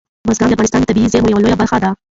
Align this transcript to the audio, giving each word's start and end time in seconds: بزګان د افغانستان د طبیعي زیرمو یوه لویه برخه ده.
بزګان 0.27 0.47
د 0.49 0.53
افغانستان 0.55 0.81
د 0.81 0.85
طبیعي 0.89 1.11
زیرمو 1.13 1.31
یوه 1.31 1.41
لویه 1.43 1.59
برخه 1.61 1.77
ده. 1.83 1.89